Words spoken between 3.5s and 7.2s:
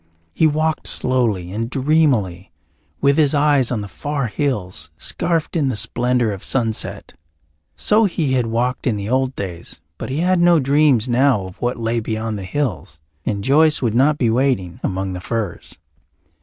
on the far hills scarfed in the splendour of sunset.